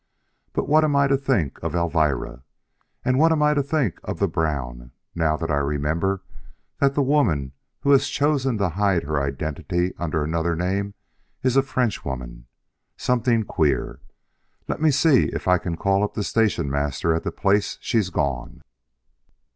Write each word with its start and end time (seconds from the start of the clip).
But 0.53 0.67
what 0.67 0.83
am 0.83 0.95
I 0.95 1.05
to 1.05 1.15
think 1.15 1.61
of 1.61 1.75
Elvira? 1.75 2.41
And 3.05 3.19
what 3.19 3.31
am 3.31 3.43
I 3.43 3.53
to 3.53 3.61
think 3.61 3.99
of 4.03 4.17
the 4.17 4.27
Brown, 4.27 4.89
now 5.13 5.37
that 5.37 5.51
I 5.51 5.57
remember 5.57 6.23
that 6.79 6.95
the 6.95 7.03
woman 7.03 7.51
who 7.81 7.91
has 7.91 8.09
chosen 8.09 8.57
to 8.57 8.69
hide 8.69 9.03
her 9.03 9.21
identity 9.21 9.93
under 9.99 10.23
another 10.23 10.55
name 10.55 10.95
is 11.43 11.55
a 11.55 11.61
Frenchwoman. 11.61 12.47
Something 12.97 13.43
queer! 13.43 14.01
Let 14.67 14.81
me 14.81 14.89
see 14.89 15.25
if 15.33 15.47
I 15.47 15.59
can 15.59 15.77
call 15.77 16.03
up 16.03 16.15
the 16.15 16.23
station 16.23 16.67
master 16.71 17.13
at 17.13 17.21
the 17.21 17.31
place 17.31 17.77
she's 17.79 18.09
gone." 18.09 18.63